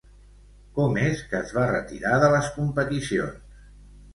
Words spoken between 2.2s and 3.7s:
de les competicions?